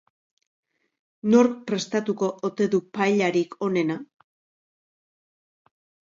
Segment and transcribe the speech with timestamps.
[1.33, 3.99] Nork prestatuko ote du paellarik onena?